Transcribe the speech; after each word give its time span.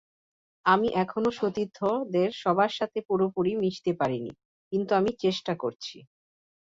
আমি 0.65 0.87
এখনো 1.03 1.29
সতীর্থদের 1.39 2.29
সবার 2.41 2.71
সঙ্গে 2.71 2.99
পুরোপুরি 3.07 3.51
মিশতে 3.61 3.91
পারিনি, 3.99 4.31
কিন্তু 4.71 4.91
আমি 4.99 5.11
চেষ্টা 5.23 5.53
করছি। 5.63 5.97